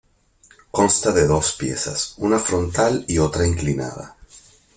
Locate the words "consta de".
0.71-1.27